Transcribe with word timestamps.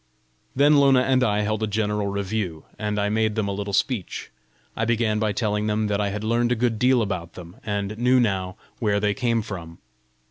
Then 0.55 0.77
Lona 0.77 1.01
and 1.01 1.23
I 1.23 1.41
held 1.41 1.61
a 1.61 1.67
general 1.67 2.07
review, 2.07 2.65
and 2.79 2.97
I 2.99 3.09
made 3.09 3.35
them 3.35 3.47
a 3.47 3.51
little 3.53 3.71
speech. 3.71 4.31
I 4.75 4.83
began 4.83 5.19
by 5.19 5.31
telling 5.31 5.67
them 5.67 5.85
that 5.89 6.01
I 6.01 6.09
had 6.09 6.23
learned 6.23 6.51
a 6.51 6.55
good 6.55 6.79
deal 6.79 7.03
about 7.03 7.33
them, 7.33 7.57
and 7.63 7.95
knew 7.99 8.19
now 8.19 8.55
where 8.79 8.99
they 8.99 9.13
came 9.13 9.43
from. 9.43 9.77